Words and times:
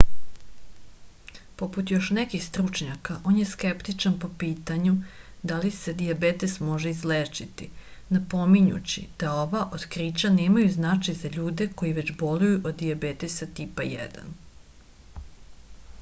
poput 1.61 1.91
još 1.91 2.07
nekih 2.17 2.43
stručnjaka 2.45 3.17
on 3.31 3.35
je 3.39 3.45
skeptičan 3.49 4.13
po 4.23 4.29
pitanju 4.43 4.95
da 5.51 5.59
li 5.65 5.71
se 5.79 5.93
dijabetes 5.99 6.57
može 6.69 6.93
izlečiti 6.97 7.67
napominjući 8.17 9.03
da 9.25 9.33
ova 9.43 9.61
otkrića 9.79 10.31
nemaju 10.39 10.71
značaj 10.77 11.17
za 11.21 11.31
ljude 11.37 11.67
koji 11.83 11.97
već 11.99 12.13
boluju 12.25 12.59
od 12.73 12.79
dijabetesa 12.81 13.49
tipa 13.61 13.85
1 13.91 14.33